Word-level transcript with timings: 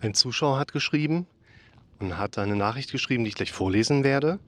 Ein 0.00 0.14
Zuschauer 0.14 0.58
hat 0.58 0.72
geschrieben 0.72 1.26
und 1.98 2.16
hat 2.16 2.38
eine 2.38 2.56
Nachricht 2.56 2.90
geschrieben, 2.90 3.24
die 3.24 3.28
ich 3.28 3.34
gleich 3.34 3.52
vorlesen 3.52 4.02
werde. 4.02 4.38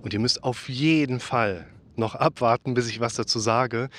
Und 0.00 0.14
ihr 0.14 0.20
müsst 0.20 0.42
auf 0.42 0.68
jeden 0.68 1.20
Fall 1.20 1.66
noch 1.96 2.14
abwarten, 2.14 2.72
bis 2.72 2.88
ich 2.88 3.00
was 3.00 3.14
dazu 3.14 3.38
sage. 3.38 3.90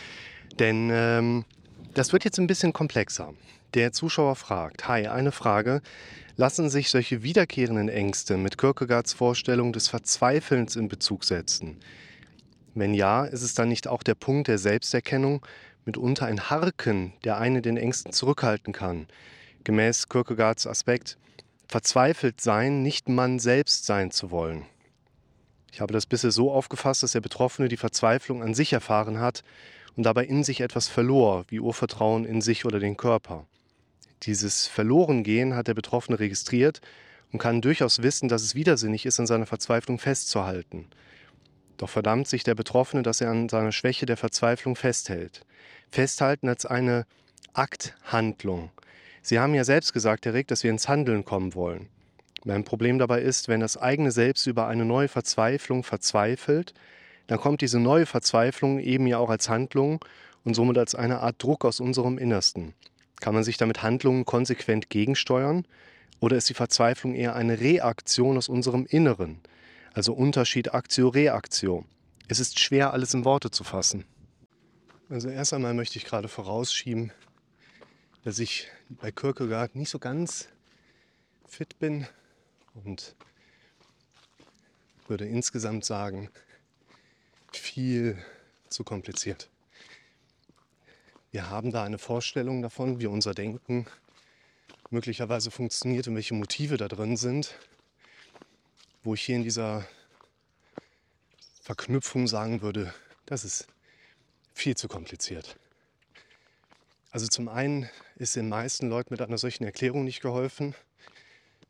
Denn 0.57 0.89
ähm, 0.91 1.46
das 1.94 2.13
wird 2.13 2.23
jetzt 2.23 2.39
ein 2.39 2.47
bisschen 2.47 2.73
komplexer. 2.73 3.34
Der 3.76 3.91
Zuschauer 3.91 4.36
fragt, 4.36 4.88
hi, 4.88 5.07
eine 5.07 5.31
Frage. 5.31 5.81
Lassen 6.36 6.70
sich 6.71 6.89
solche 6.89 7.21
wiederkehrenden 7.21 7.89
Ängste 7.89 8.38
mit 8.38 8.57
Kierkegaards 8.57 9.14
Vorstellung 9.14 9.71
des 9.71 9.88
Verzweifelns 9.88 10.75
in 10.75 10.88
Bezug 10.88 11.25
setzen? 11.25 11.77
Wenn 12.73 12.95
ja, 12.95 13.25
ist 13.25 13.43
es 13.43 13.54
dann 13.54 13.70
nicht 13.70 13.88
auch 13.88 14.02
der 14.02 14.16
Punkt 14.16 14.48
der 14.48 14.57
Selbsterkennung, 14.57 15.45
mitunter 15.86 16.25
ein 16.25 16.50
Harken, 16.50 17.14
der 17.23 17.38
eine 17.38 17.61
den 17.61 17.77
Ängsten 17.77 18.11
zurückhalten 18.11 18.73
kann? 18.73 19.05
Gemäß 19.64 20.09
Kierkegaards 20.09 20.68
Aspekt, 20.68 21.18
verzweifelt 21.68 22.41
sein, 22.41 22.82
nicht 22.82 23.07
man 23.07 23.39
selbst 23.39 23.86
sein 23.86 24.11
zu 24.11 24.29
wollen. 24.32 24.65
Ich 25.71 25.82
habe 25.82 25.93
das 25.93 26.05
bisher 26.05 26.32
so 26.32 26.51
aufgefasst, 26.51 27.01
dass 27.01 27.14
der 27.14 27.21
Betroffene 27.21 27.68
die 27.68 27.78
Verzweiflung 27.78 28.43
an 28.43 28.54
sich 28.54 28.74
erfahren 28.74 29.19
hat 29.19 29.43
und 29.96 30.04
dabei 30.04 30.25
in 30.25 30.43
sich 30.43 30.61
etwas 30.61 30.88
verlor, 30.88 31.46
wie 31.47 31.60
Urvertrauen 31.60 32.25
in 32.25 32.41
sich 32.41 32.66
oder 32.66 32.80
den 32.80 32.97
Körper. 32.97 33.47
Dieses 34.23 34.67
Verlorengehen 34.67 35.55
hat 35.55 35.67
der 35.67 35.73
Betroffene 35.73 36.19
registriert 36.19 36.81
und 37.31 37.39
kann 37.39 37.61
durchaus 37.61 38.03
wissen, 38.03 38.30
dass 38.30 38.44
es 38.44 38.55
widersinnig 38.55 39.05
ist, 39.05 39.19
an 39.19 39.27
seiner 39.27 39.45
Verzweiflung 39.45 39.97
festzuhalten. 39.97 40.88
Doch 41.77 41.89
verdammt 41.89 42.27
sich 42.27 42.44
der 42.44 42.55
Betroffene, 42.55 43.02
dass 43.02 43.22
er 43.22 43.31
an 43.31 43.50
seiner 43.50 43.72
Schwäche 43.72 44.05
der 44.05 44.17
Verzweiflung 44.17 44.75
festhält. 44.75 45.45
Festhalten 45.89 46.47
als 46.47 46.66
eine 46.66 47.05
Akthandlung. 47.53 48.72
Sie 49.25 49.39
haben 49.39 49.55
ja 49.55 49.63
selbst 49.63 49.94
gesagt, 49.94 50.25
Herr 50.25 50.33
Rick, 50.33 50.50
dass 50.50 50.63
wir 50.63 50.69
ins 50.69 50.89
Handeln 50.89 51.23
kommen 51.23 51.55
wollen. 51.55 51.88
Mein 52.44 52.66
Problem 52.66 53.00
dabei 53.00 53.22
ist, 53.22 53.47
wenn 53.47 53.61
das 53.61 53.77
eigene 53.77 54.11
Selbst 54.11 54.45
über 54.47 54.67
eine 54.67 54.83
neue 54.83 55.07
Verzweiflung 55.07 55.83
verzweifelt, 55.83 56.73
dann 57.27 57.39
kommt 57.39 57.61
diese 57.61 57.80
neue 57.80 58.05
Verzweiflung 58.05 58.80
eben 58.80 59.07
ja 59.07 59.19
auch 59.19 59.30
als 59.30 59.47
Handlung 59.47 60.03
und 60.43 60.55
somit 60.55 60.77
als 60.77 60.93
eine 60.93 61.21
Art 61.21 61.41
Druck 61.41 61.63
aus 61.63 61.80
unserem 61.80 62.17
Innersten. 62.17 62.73
Kann 63.21 63.33
man 63.33 63.45
sich 63.45 63.55
damit 63.55 63.81
Handlungen 63.81 64.25
konsequent 64.25 64.89
gegensteuern 64.89 65.65
oder 66.19 66.35
ist 66.35 66.49
die 66.49 66.53
Verzweiflung 66.53 67.15
eher 67.15 67.33
eine 67.33 67.61
Reaktion 67.61 68.35
aus 68.35 68.49
unserem 68.49 68.85
Inneren? 68.85 69.39
Also 69.93 70.11
Unterschied 70.11 70.73
Aktio-Reaktio. 70.73 71.85
Es 72.27 72.41
ist 72.41 72.59
schwer, 72.59 72.91
alles 72.91 73.13
in 73.13 73.23
Worte 73.23 73.52
zu 73.52 73.63
fassen. 73.63 74.03
Also 75.09 75.30
erst 75.30 75.53
einmal 75.53 75.73
möchte 75.73 75.97
ich 75.97 76.03
gerade 76.03 76.27
vorausschieben, 76.27 77.13
dass 78.23 78.39
ich 78.39 78.67
bei 78.89 79.11
Kierkegaard 79.11 79.75
nicht 79.75 79.89
so 79.89 79.99
ganz 79.99 80.47
fit 81.45 81.77
bin 81.79 82.07
und 82.73 83.15
würde 85.07 85.25
insgesamt 85.25 85.83
sagen, 85.83 86.30
viel 87.52 88.17
zu 88.69 88.83
kompliziert. 88.83 89.49
Wir 91.31 91.49
haben 91.49 91.71
da 91.71 91.83
eine 91.83 91.97
Vorstellung 91.97 92.61
davon, 92.61 92.99
wie 92.99 93.07
unser 93.07 93.33
Denken 93.33 93.88
möglicherweise 94.89 95.52
funktioniert 95.52 96.08
und 96.08 96.15
welche 96.15 96.33
Motive 96.33 96.77
da 96.77 96.87
drin 96.87 97.17
sind, 97.17 97.58
wo 99.03 99.15
ich 99.15 99.23
hier 99.23 99.35
in 99.35 99.43
dieser 99.43 99.85
Verknüpfung 101.61 102.27
sagen 102.27 102.61
würde, 102.61 102.93
das 103.25 103.43
ist 103.43 103.67
viel 104.53 104.77
zu 104.77 104.87
kompliziert. 104.87 105.58
Also 107.13 107.27
zum 107.27 107.47
einen 107.47 107.89
ist 108.16 108.36
den 108.36 108.50
meisten 108.50 108.89
Leuten 108.89 109.14
mit 109.14 109.22
einer 109.22 109.38
solchen 109.38 109.64
Erklärung 109.64 110.03
nicht 110.03 110.22
geholfen, 110.22 110.75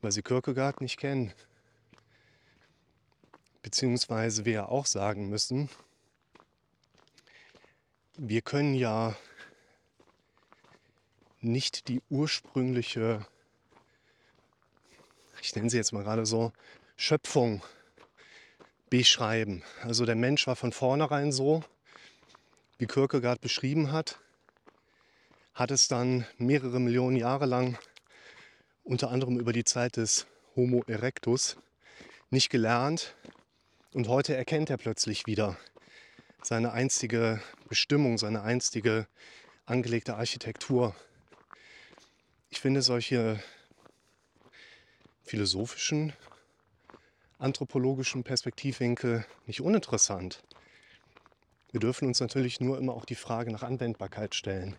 weil 0.01 0.11
sie 0.11 0.21
Kierkegaard 0.21 0.81
nicht 0.81 0.97
kennen. 0.97 1.33
Beziehungsweise 3.61 4.45
wir 4.45 4.69
auch 4.69 4.85
sagen 4.85 5.29
müssen, 5.29 5.69
wir 8.17 8.41
können 8.41 8.75
ja 8.75 9.15
nicht 11.39 11.87
die 11.87 12.01
ursprüngliche, 12.09 13.25
ich 15.41 15.55
nenne 15.55 15.69
sie 15.69 15.77
jetzt 15.77 15.93
mal 15.93 16.03
gerade 16.03 16.25
so, 16.25 16.51
Schöpfung 16.95 17.63
beschreiben. 18.89 19.63
Also 19.81 20.05
der 20.05 20.15
Mensch 20.15 20.45
war 20.45 20.55
von 20.55 20.71
vornherein 20.71 21.31
so, 21.31 21.63
wie 22.77 22.85
Kierkegaard 22.85 23.41
beschrieben 23.41 23.91
hat, 23.91 24.19
hat 25.53 25.71
es 25.71 25.87
dann 25.87 26.25
mehrere 26.37 26.79
Millionen 26.79 27.15
Jahre 27.15 27.45
lang, 27.45 27.77
unter 28.83 29.11
anderem 29.11 29.39
über 29.39 29.53
die 29.53 29.63
Zeit 29.63 29.97
des 29.97 30.25
Homo 30.55 30.83
erectus, 30.87 31.57
nicht 32.29 32.49
gelernt. 32.49 33.15
Und 33.93 34.07
heute 34.07 34.35
erkennt 34.35 34.69
er 34.69 34.77
plötzlich 34.77 35.27
wieder 35.27 35.57
seine 36.41 36.73
einstige 36.73 37.41
Bestimmung, 37.69 38.17
seine 38.17 38.41
einstige 38.41 39.07
angelegte 39.65 40.15
Architektur. 40.15 40.95
Ich 42.49 42.59
finde 42.59 42.81
solche 42.81 43.41
philosophischen, 45.23 46.13
anthropologischen 47.37 48.23
Perspektivwinkel 48.23 49.25
nicht 49.45 49.61
uninteressant. 49.61 50.43
Wir 51.71 51.79
dürfen 51.79 52.07
uns 52.07 52.19
natürlich 52.19 52.59
nur 52.59 52.77
immer 52.77 52.93
auch 52.93 53.05
die 53.05 53.15
Frage 53.15 53.51
nach 53.51 53.63
Anwendbarkeit 53.63 54.35
stellen. 54.35 54.75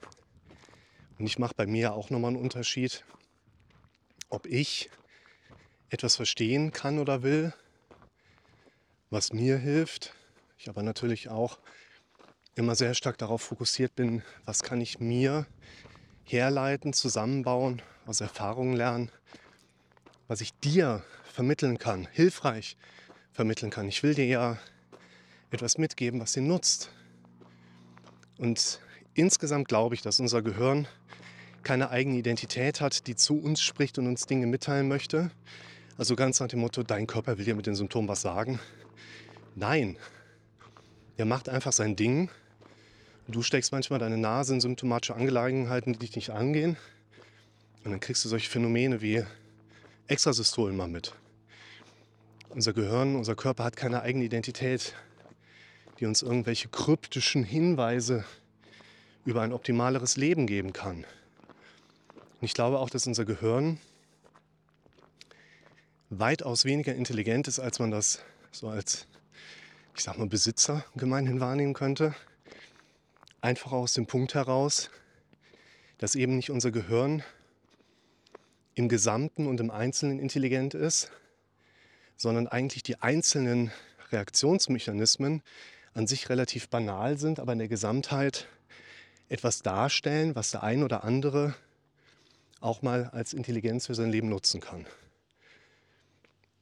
Und 1.19 1.26
ich 1.26 1.38
mache 1.38 1.54
bei 1.56 1.66
mir 1.66 1.94
auch 1.94 2.10
nochmal 2.10 2.30
einen 2.30 2.42
Unterschied, 2.42 3.04
ob 4.30 4.47
ich 4.47 4.91
etwas 5.91 6.16
verstehen 6.16 6.72
kann 6.72 6.98
oder 6.98 7.22
will, 7.22 7.52
was 9.10 9.32
mir 9.32 9.58
hilft. 9.58 10.14
Ich 10.58 10.69
aber 10.69 10.82
natürlich 10.82 11.28
auch 11.28 11.58
immer 12.56 12.75
sehr 12.75 12.94
stark 12.94 13.19
darauf 13.19 13.42
fokussiert 13.42 13.94
bin, 13.94 14.22
was 14.44 14.62
kann 14.62 14.80
ich 14.80 14.98
mir 14.98 15.47
herleiten, 16.25 16.92
zusammenbauen, 16.92 17.82
aus 18.06 18.20
Erfahrungen 18.20 18.75
lernen, 18.75 19.10
was 20.26 20.41
ich 20.41 20.52
dir 20.60 21.04
vermitteln 21.25 21.78
kann, 21.78 22.08
hilfreich 22.12 22.76
vermitteln 23.32 23.70
kann. 23.70 23.88
Ich 23.88 24.02
will 24.02 24.14
dir 24.14 24.26
ja 24.26 24.58
etwas 25.50 25.78
mitgeben, 25.78 26.20
was 26.20 26.32
dir 26.32 26.42
nutzt. 26.42 26.91
Und 28.38 28.81
insgesamt 29.14 29.69
glaube 29.69 29.94
ich, 29.94 30.02
dass 30.02 30.20
unser 30.20 30.42
Gehirn 30.42 30.86
keine 31.62 31.91
eigene 31.91 32.16
Identität 32.16 32.80
hat, 32.80 33.06
die 33.06 33.16
zu 33.16 33.38
uns 33.41 33.62
spricht 33.62 33.98
und 33.98 34.06
uns 34.06 34.26
Dinge 34.26 34.47
mitteilen 34.47 34.88
möchte. 34.88 35.30
Also 35.97 36.16
ganz 36.16 36.41
nach 36.41 36.48
dem 36.48 36.60
Motto, 36.60 36.82
dein 36.82 37.06
Körper 37.06 37.38
will 37.38 37.44
dir 37.44 37.54
mit 37.54 37.66
den 37.66 37.75
Symptomen 37.75 38.08
was 38.08 38.20
sagen. 38.20 38.60
Nein, 39.54 39.97
er 41.16 41.25
macht 41.25 41.48
einfach 41.48 41.72
sein 41.72 41.97
Ding 41.97 42.28
Du 43.26 43.42
steckst 43.42 43.72
manchmal 43.72 43.98
deine 43.98 44.19
Nase 44.19 44.52
in 44.52 44.60
symptomatische 44.60 45.14
Angelegenheiten, 45.14 45.94
die 45.94 45.98
dich 46.00 46.14
nicht 46.14 46.31
angehen. 46.31 46.76
Und 47.82 47.91
dann 47.91 48.00
kriegst 48.00 48.22
du 48.25 48.28
solche 48.28 48.50
Phänomene 48.50 49.00
wie 49.00 49.25
Extrasystolen 50.08 50.76
mal 50.76 50.88
mit. 50.88 51.14
Unser 52.50 52.75
Gehirn, 52.75 53.16
unser 53.16 53.34
Körper 53.34 53.64
hat 53.64 53.76
keine 53.76 54.02
eigene 54.02 54.26
Identität, 54.26 54.94
die 55.98 56.06
uns 56.06 56.20
irgendwelche 56.20 56.69
kryptischen 56.69 57.44
Hinweise 57.44 58.25
über 59.25 59.43
ein 59.43 59.53
optimaleres 59.53 60.17
Leben 60.17 60.47
geben 60.47 60.73
kann. 60.73 60.99
Und 62.41 62.43
ich 62.43 62.55
glaube 62.55 62.79
auch, 62.79 62.91
dass 62.91 63.07
unser 63.07 63.25
Gehirn 63.25 63.79
weitaus 66.11 66.65
weniger 66.65 66.95
intelligent 66.95 67.49
ist, 67.49 67.59
als 67.59 67.79
man 67.79 67.91
das 67.91 68.21
so 68.53 68.69
als, 68.69 69.07
ich 69.97 70.03
sag 70.03 70.19
mal, 70.19 70.29
Besitzer 70.29 70.85
gemeinhin 70.95 71.41
wahrnehmen 71.41 71.75
könnte 71.75 72.15
einfach 73.45 73.73
aus 73.73 73.93
dem 73.93 74.07
Punkt 74.07 74.35
heraus, 74.35 74.89
dass 75.99 76.15
eben 76.15 76.35
nicht 76.35 76.51
unser 76.51 76.71
Gehirn 76.71 77.23
im 78.75 78.89
Gesamten 78.89 79.47
und 79.47 79.61
im 79.61 79.71
Einzelnen 79.71 80.19
intelligent 80.19 80.73
ist, 80.73 81.12
sondern 82.17 82.49
eigentlich 82.49 82.82
die 82.82 83.03
einzelnen 83.03 83.70
Reaktionsmechanismen 84.11 85.43
an 85.93 86.06
sich 86.06 86.31
relativ 86.31 86.70
banal 86.70 87.19
sind, 87.19 87.38
aber 87.38 87.53
in 87.53 87.59
der 87.59 87.69
Gesamtheit 87.69 88.49
etwas 89.29 89.62
darstellen, 89.62 90.35
was 90.35 90.50
der 90.50 90.62
ein 90.62 90.82
oder 90.82 91.05
andere 91.05 91.55
auch 92.61 92.82
mal 92.82 93.11
als 93.11 93.32
Intelligenz 93.32 93.87
für 93.87 93.94
sein 93.94 94.11
Leben 94.11 94.29
nutzen 94.29 94.61
kann. 94.61 94.87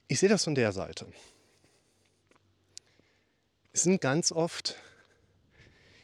Ich 0.08 0.20
sehe 0.20 0.28
das 0.28 0.44
von 0.44 0.54
der 0.54 0.72
Seite. 0.72 1.06
Es 3.72 3.84
sind 3.84 4.00
ganz 4.00 4.32
oft 4.32 4.76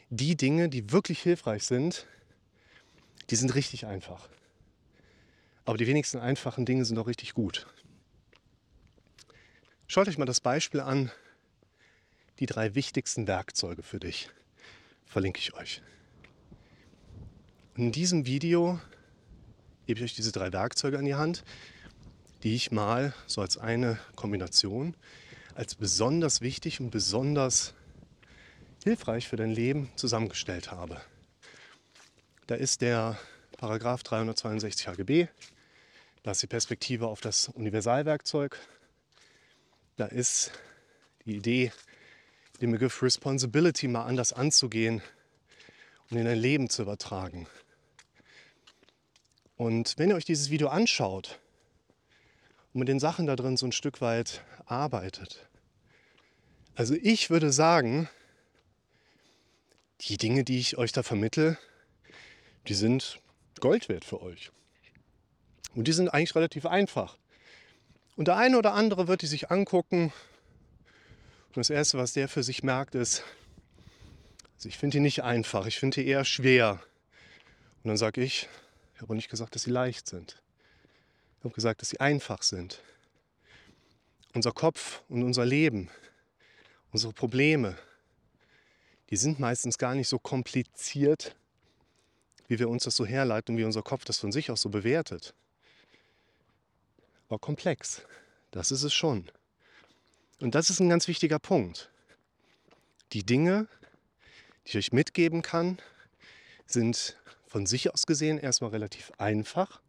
die 0.09 0.35
Dinge, 0.35 0.69
die 0.69 0.91
wirklich 0.91 1.21
hilfreich 1.21 1.63
sind, 1.63 2.07
die 3.29 3.35
sind 3.35 3.53
richtig 3.53 3.85
einfach. 3.85 4.27
Aber 5.65 5.77
die 5.77 5.85
wenigsten 5.85 6.17
einfachen 6.17 6.65
Dinge 6.65 6.85
sind 6.85 6.97
auch 6.97 7.07
richtig 7.07 7.35
gut. 7.35 7.67
Schaut 9.85 10.07
euch 10.07 10.17
mal 10.17 10.25
das 10.25 10.41
Beispiel 10.41 10.79
an, 10.79 11.11
die 12.39 12.45
drei 12.45 12.73
wichtigsten 12.73 13.27
Werkzeuge 13.27 13.83
für 13.83 13.99
dich. 13.99 14.29
Verlinke 15.05 15.39
ich 15.39 15.53
euch. 15.53 15.81
In 17.79 17.93
diesem 17.93 18.25
Video 18.25 18.77
gebe 19.87 19.99
ich 20.01 20.03
euch 20.03 20.13
diese 20.13 20.33
drei 20.33 20.51
Werkzeuge 20.51 20.99
an 20.99 21.05
die 21.05 21.15
Hand 21.15 21.45
die 22.43 22.53
ich 22.53 22.71
mal 22.71 23.13
so 23.25 23.39
als 23.39 23.57
eine 23.57 23.97
Kombination 24.17 24.97
als 25.55 25.75
besonders 25.75 26.41
wichtig 26.41 26.81
und 26.81 26.89
besonders 26.89 27.73
hilfreich 28.83 29.29
für 29.29 29.37
dein 29.37 29.51
Leben 29.51 29.89
zusammengestellt 29.95 30.71
habe. 30.71 30.99
Da 32.47 32.55
ist 32.55 32.81
der 32.81 33.17
Paragraph 33.57 34.03
362 34.03 34.89
HGB, 34.89 35.27
da 36.23 36.31
ist 36.31 36.41
die 36.43 36.47
Perspektive 36.47 37.07
auf 37.07 37.21
das 37.21 37.47
Universalwerkzeug, 37.47 38.59
da 39.95 40.05
ist 40.05 40.51
die 41.25 41.37
Idee, 41.37 41.71
den 42.59 42.73
Begriff 42.73 43.01
Responsibility 43.01 43.87
mal 43.87 44.03
anders 44.03 44.33
anzugehen 44.33 45.01
und 46.09 46.17
in 46.17 46.25
dein 46.25 46.39
Leben 46.39 46.69
zu 46.69 46.81
übertragen. 46.81 47.47
Und 49.59 49.95
wenn 49.97 50.09
ihr 50.09 50.15
euch 50.15 50.23
dieses 50.23 50.49
Video 50.51 50.69
anschaut 50.69 51.37
und 52.73 52.79
mit 52.79 52.87
den 52.87 53.01
Sachen 53.01 53.25
da 53.25 53.35
drin 53.35 53.57
so 53.57 53.65
ein 53.65 53.73
Stück 53.73 53.99
weit 53.99 54.41
arbeitet, 54.65 55.49
also 56.75 56.93
ich 56.93 57.29
würde 57.29 57.51
sagen, 57.51 58.07
die 59.99 60.15
Dinge, 60.15 60.45
die 60.45 60.59
ich 60.59 60.77
euch 60.77 60.93
da 60.93 61.03
vermittle, 61.03 61.57
die 62.69 62.73
sind 62.73 63.19
Gold 63.59 63.89
wert 63.89 64.05
für 64.05 64.21
euch. 64.21 64.49
Und 65.75 65.89
die 65.89 65.93
sind 65.93 66.07
eigentlich 66.07 66.35
relativ 66.35 66.65
einfach. 66.65 67.17
Und 68.15 68.29
der 68.29 68.37
eine 68.37 68.57
oder 68.57 68.73
andere 68.73 69.09
wird 69.09 69.23
die 69.23 69.27
sich 69.27 69.51
angucken. 69.51 70.13
Und 71.47 71.57
das 71.57 71.69
Erste, 71.69 71.97
was 71.97 72.13
der 72.13 72.29
für 72.29 72.43
sich 72.43 72.63
merkt, 72.63 72.95
ist, 72.95 73.25
also 74.55 74.69
ich 74.69 74.77
finde 74.77 74.95
die 74.95 75.01
nicht 75.01 75.21
einfach, 75.23 75.65
ich 75.65 75.79
finde 75.79 75.99
die 75.99 76.07
eher 76.07 76.23
schwer. 76.23 76.81
Und 77.83 77.89
dann 77.89 77.97
sage 77.97 78.23
ich, 78.23 78.47
ich 78.99 79.03
habe 79.03 79.15
nicht 79.15 79.29
gesagt, 79.29 79.55
dass 79.55 79.61
sie 79.61 79.71
leicht 79.71 80.09
sind. 80.09 80.43
Ich 81.37 81.45
habe 81.45 81.55
gesagt, 81.55 81.81
dass 81.81 81.87
sie 81.87 82.01
einfach 82.01 82.43
sind. 82.43 82.81
Unser 84.33 84.51
Kopf 84.51 85.03
und 85.07 85.23
unser 85.23 85.45
Leben, 85.45 85.89
unsere 86.91 87.13
Probleme, 87.13 87.77
die 89.09 89.15
sind 89.15 89.39
meistens 89.39 89.77
gar 89.77 89.95
nicht 89.95 90.09
so 90.09 90.19
kompliziert, 90.19 91.33
wie 92.49 92.59
wir 92.59 92.67
uns 92.67 92.83
das 92.83 92.97
so 92.97 93.05
herleiten 93.05 93.55
und 93.55 93.59
wie 93.59 93.63
unser 93.63 93.83
Kopf 93.83 94.03
das 94.03 94.17
von 94.17 94.33
sich 94.33 94.51
aus 94.51 94.59
so 94.59 94.67
bewertet. 94.67 95.33
Aber 97.29 97.39
komplex, 97.39 98.01
das 98.51 98.69
ist 98.69 98.83
es 98.83 98.93
schon. 98.93 99.31
Und 100.41 100.55
das 100.55 100.69
ist 100.69 100.81
ein 100.81 100.89
ganz 100.89 101.07
wichtiger 101.07 101.39
Punkt. 101.39 101.89
Die 103.13 103.25
Dinge, 103.25 103.69
die 104.65 104.71
ich 104.71 104.77
euch 104.77 104.91
mitgeben 104.91 105.41
kann, 105.41 105.77
sind 106.65 107.15
von 107.49 107.65
sich 107.65 107.91
aus 107.91 108.05
gesehen 108.05 108.37
erstmal 108.37 108.69
relativ 108.69 109.11
einfach. 109.17 109.81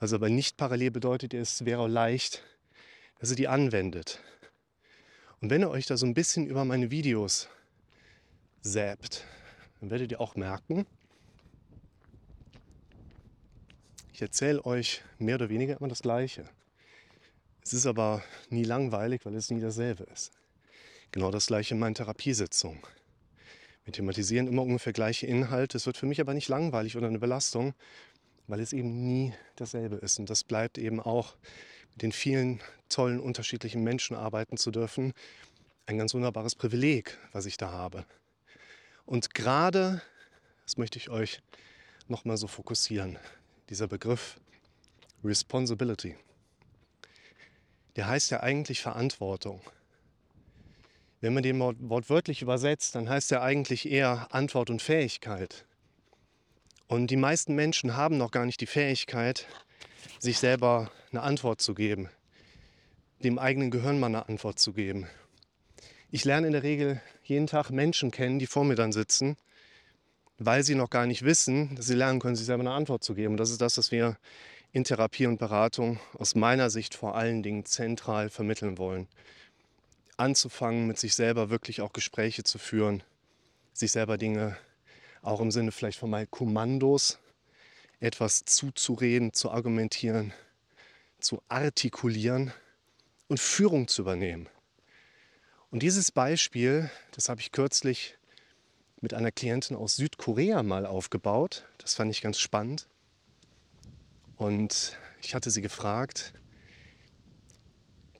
Was 0.00 0.12
aber 0.12 0.28
nicht 0.28 0.56
parallel 0.56 0.90
bedeutet, 0.90 1.32
es 1.32 1.64
wäre 1.64 1.88
leicht, 1.88 2.42
dass 3.20 3.30
ihr 3.30 3.36
die 3.36 3.48
anwendet. 3.48 4.20
Und 5.40 5.48
wenn 5.48 5.62
ihr 5.62 5.70
euch 5.70 5.86
da 5.86 5.96
so 5.96 6.04
ein 6.04 6.14
bisschen 6.14 6.46
über 6.46 6.64
meine 6.64 6.90
Videos 6.90 7.48
säbt, 8.60 9.24
dann 9.80 9.90
werdet 9.90 10.10
ihr 10.10 10.20
auch 10.20 10.34
merken, 10.34 10.84
ich 14.12 14.20
erzähle 14.20 14.64
euch 14.64 15.02
mehr 15.18 15.36
oder 15.36 15.48
weniger 15.48 15.78
immer 15.78 15.88
das 15.88 16.02
Gleiche. 16.02 16.48
Es 17.62 17.72
ist 17.72 17.86
aber 17.86 18.22
nie 18.48 18.64
langweilig, 18.64 19.24
weil 19.24 19.34
es 19.34 19.50
nie 19.50 19.60
dasselbe 19.60 20.04
ist. 20.04 20.32
Genau 21.12 21.30
das 21.30 21.46
gleiche 21.46 21.74
in 21.74 21.80
meinen 21.80 21.94
Therapiesitzungen. 21.94 22.80
Wir 23.86 23.92
thematisieren 23.92 24.48
immer 24.48 24.62
ungefähr 24.62 24.92
gleiche 24.92 25.28
Inhalte. 25.28 25.76
Es 25.76 25.86
wird 25.86 25.96
für 25.96 26.06
mich 26.06 26.20
aber 26.20 26.34
nicht 26.34 26.48
langweilig 26.48 26.96
oder 26.96 27.06
eine 27.06 27.20
Belastung, 27.20 27.72
weil 28.48 28.58
es 28.58 28.72
eben 28.72 29.06
nie 29.06 29.32
dasselbe 29.54 29.94
ist. 29.94 30.18
Und 30.18 30.28
das 30.28 30.42
bleibt 30.42 30.76
eben 30.76 30.98
auch 30.98 31.36
mit 31.92 32.02
den 32.02 32.10
vielen 32.10 32.60
tollen, 32.88 33.20
unterschiedlichen 33.20 33.84
Menschen 33.84 34.16
arbeiten 34.16 34.56
zu 34.56 34.72
dürfen, 34.72 35.12
ein 35.86 35.98
ganz 35.98 36.14
wunderbares 36.14 36.56
Privileg, 36.56 37.16
was 37.30 37.46
ich 37.46 37.58
da 37.58 37.70
habe. 37.70 38.04
Und 39.04 39.34
gerade, 39.34 40.02
das 40.64 40.76
möchte 40.78 40.98
ich 40.98 41.08
euch 41.08 41.40
nochmal 42.08 42.38
so 42.38 42.48
fokussieren, 42.48 43.20
dieser 43.70 43.86
Begriff 43.86 44.40
Responsibility, 45.22 46.16
der 47.94 48.08
heißt 48.08 48.32
ja 48.32 48.40
eigentlich 48.40 48.80
Verantwortung. 48.82 49.60
Wenn 51.20 51.34
man 51.34 51.42
den 51.42 51.58
wortwörtlich 51.58 52.42
übersetzt, 52.42 52.94
dann 52.94 53.08
heißt 53.08 53.32
er 53.32 53.42
eigentlich 53.42 53.90
eher 53.90 54.28
Antwort 54.34 54.68
und 54.70 54.82
Fähigkeit. 54.82 55.64
Und 56.88 57.10
die 57.10 57.16
meisten 57.16 57.54
Menschen 57.54 57.96
haben 57.96 58.18
noch 58.18 58.30
gar 58.30 58.46
nicht 58.46 58.60
die 58.60 58.66
Fähigkeit, 58.66 59.46
sich 60.18 60.38
selber 60.38 60.90
eine 61.10 61.22
Antwort 61.22 61.60
zu 61.60 61.74
geben, 61.74 62.10
dem 63.24 63.38
eigenen 63.38 63.70
Gehirn 63.70 63.98
mal 63.98 64.06
eine 64.06 64.28
Antwort 64.28 64.58
zu 64.58 64.72
geben. 64.72 65.06
Ich 66.10 66.24
lerne 66.24 66.46
in 66.46 66.52
der 66.52 66.62
Regel 66.62 67.00
jeden 67.24 67.46
Tag 67.46 67.70
Menschen 67.70 68.10
kennen, 68.10 68.38
die 68.38 68.46
vor 68.46 68.64
mir 68.64 68.76
dann 68.76 68.92
sitzen, 68.92 69.36
weil 70.38 70.62
sie 70.62 70.74
noch 70.74 70.90
gar 70.90 71.06
nicht 71.06 71.24
wissen, 71.24 71.74
dass 71.74 71.86
sie 71.86 71.94
lernen 71.94 72.20
können, 72.20 72.36
sich 72.36 72.46
selber 72.46 72.62
eine 72.62 72.72
Antwort 72.72 73.02
zu 73.02 73.14
geben. 73.14 73.34
Und 73.34 73.38
das 73.38 73.50
ist 73.50 73.60
das, 73.60 73.78
was 73.78 73.90
wir 73.90 74.16
in 74.72 74.84
Therapie 74.84 75.26
und 75.26 75.38
Beratung 75.38 75.98
aus 76.14 76.34
meiner 76.34 76.70
Sicht 76.70 76.94
vor 76.94 77.16
allen 77.16 77.42
Dingen 77.42 77.64
zentral 77.64 78.28
vermitteln 78.28 78.78
wollen. 78.78 79.08
Anzufangen, 80.16 80.86
mit 80.86 80.98
sich 80.98 81.14
selber 81.14 81.50
wirklich 81.50 81.80
auch 81.80 81.92
Gespräche 81.92 82.42
zu 82.44 82.58
führen, 82.58 83.02
sich 83.72 83.92
selber 83.92 84.16
Dinge 84.18 84.56
auch 85.22 85.40
im 85.40 85.50
Sinne 85.50 85.72
vielleicht 85.72 85.98
von 85.98 86.10
mal 86.10 86.26
Kommandos 86.26 87.18
etwas 88.00 88.44
zuzureden, 88.44 89.32
zu 89.32 89.50
argumentieren, 89.50 90.32
zu 91.18 91.42
artikulieren 91.48 92.52
und 93.28 93.40
Führung 93.40 93.88
zu 93.88 94.02
übernehmen. 94.02 94.48
Und 95.70 95.82
dieses 95.82 96.12
Beispiel, 96.12 96.90
das 97.12 97.28
habe 97.28 97.40
ich 97.40 97.52
kürzlich 97.52 98.16
mit 99.00 99.14
einer 99.14 99.32
Klientin 99.32 99.76
aus 99.76 99.96
Südkorea 99.96 100.62
mal 100.62 100.86
aufgebaut. 100.86 101.66
Das 101.78 101.94
fand 101.94 102.10
ich 102.10 102.22
ganz 102.22 102.38
spannend. 102.38 102.86
Und 104.36 104.96
ich 105.22 105.34
hatte 105.34 105.50
sie 105.50 105.62
gefragt, 105.62 106.32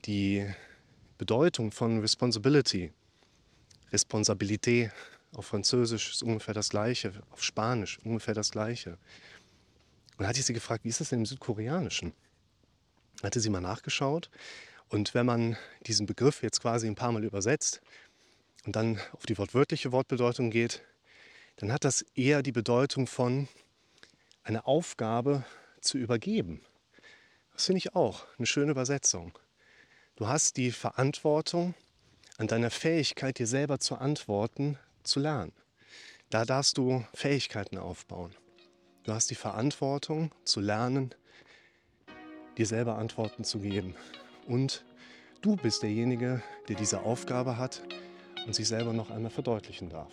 die 0.05 0.45
Bedeutung 1.17 1.71
von 1.71 1.99
Responsibility, 1.99 2.91
Responsabilité 3.91 4.91
auf 5.33 5.47
Französisch 5.47 6.11
ist 6.11 6.23
ungefähr 6.23 6.53
das 6.53 6.69
gleiche, 6.69 7.11
auf 7.31 7.43
Spanisch 7.43 7.99
ungefähr 8.03 8.33
das 8.33 8.51
gleiche. 8.51 8.91
Und 8.91 10.19
dann 10.19 10.27
hatte 10.27 10.39
ich 10.39 10.45
sie 10.45 10.53
gefragt, 10.53 10.83
wie 10.83 10.89
ist 10.89 10.99
das 10.99 11.09
denn 11.09 11.19
im 11.19 11.25
Südkoreanischen? 11.25 12.13
Hatte 13.23 13.39
sie 13.39 13.49
mal 13.49 13.61
nachgeschaut. 13.61 14.29
Und 14.89 15.13
wenn 15.13 15.25
man 15.25 15.57
diesen 15.85 16.05
Begriff 16.05 16.43
jetzt 16.43 16.61
quasi 16.61 16.87
ein 16.87 16.95
paar 16.95 17.11
Mal 17.11 17.23
übersetzt 17.23 17.81
und 18.65 18.75
dann 18.75 18.99
auf 19.11 19.25
die 19.25 19.37
wortwörtliche 19.37 19.91
Wortbedeutung 19.91 20.49
geht, 20.49 20.83
dann 21.57 21.71
hat 21.71 21.83
das 21.83 22.03
eher 22.13 22.43
die 22.43 22.51
Bedeutung 22.51 23.07
von 23.07 23.47
eine 24.43 24.65
Aufgabe 24.65 25.43
zu 25.81 25.97
übergeben. 25.97 26.61
Das 27.53 27.65
finde 27.65 27.79
ich 27.79 27.95
auch 27.95 28.25
eine 28.37 28.45
schöne 28.45 28.71
Übersetzung. 28.71 29.37
Du 30.17 30.27
hast 30.27 30.57
die 30.57 30.71
Verantwortung, 30.71 31.75
an 32.39 32.47
deiner 32.47 32.71
Fähigkeit, 32.71 33.37
dir 33.37 33.45
selber 33.45 33.79
zu 33.79 33.97
antworten, 33.97 34.79
zu 35.03 35.19
lernen. 35.19 35.51
Da 36.31 36.43
darfst 36.43 36.79
du 36.79 37.05
Fähigkeiten 37.13 37.77
aufbauen. 37.77 38.31
Du 39.03 39.13
hast 39.13 39.29
die 39.29 39.35
Verantwortung 39.35 40.31
zu 40.43 40.59
lernen, 40.59 41.13
dir 42.57 42.65
selber 42.65 42.97
Antworten 42.97 43.43
zu 43.43 43.59
geben. 43.59 43.93
Und 44.47 44.83
du 45.43 45.55
bist 45.55 45.83
derjenige, 45.83 46.41
der 46.67 46.77
diese 46.77 47.01
Aufgabe 47.01 47.57
hat 47.57 47.83
und 48.47 48.55
sich 48.55 48.67
selber 48.67 48.93
noch 48.93 49.11
einmal 49.11 49.29
verdeutlichen 49.29 49.89
darf. 49.89 50.11